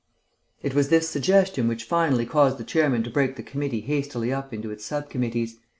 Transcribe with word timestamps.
It 0.63 0.73
was 0.73 0.89
this 0.89 1.07
suggestion 1.09 1.67
which 1.67 1.83
finally 1.83 2.25
caused 2.25 2.57
the 2.57 2.63
chairman 2.63 3.03
to 3.03 3.11
break 3.11 3.35
the 3.35 3.43
committee 3.43 3.81
hastily 3.81 4.33
up 4.33 4.51
into 4.51 4.71
its 4.71 4.83
sub 4.83 5.11
committees. 5.11 5.57